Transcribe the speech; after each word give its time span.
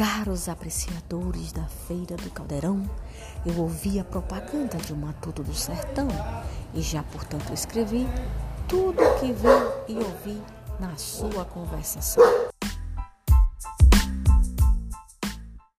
Caros 0.00 0.48
apreciadores 0.48 1.52
da 1.52 1.66
Feira 1.86 2.16
do 2.16 2.30
Caldeirão, 2.30 2.88
eu 3.44 3.54
ouvi 3.58 4.00
a 4.00 4.04
propaganda 4.04 4.78
de 4.78 4.94
um 4.94 4.96
Matuto 4.96 5.42
do 5.42 5.52
Sertão 5.52 6.08
e 6.72 6.80
já, 6.80 7.02
portanto, 7.02 7.52
escrevi 7.52 8.08
tudo 8.66 8.98
o 8.98 9.20
que 9.20 9.30
vi 9.30 9.92
e 9.92 9.96
ouvi 9.98 10.40
na 10.78 10.96
sua 10.96 11.44
conversação. 11.44 12.24